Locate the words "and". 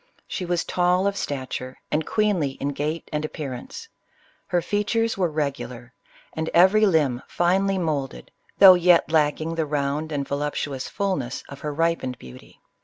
1.91-2.07, 3.13-3.23, 6.33-6.49, 10.11-10.27